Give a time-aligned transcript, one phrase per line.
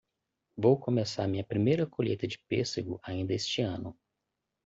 [0.57, 3.95] Vou começar minha primeira colheita de pêssego ainda este ano.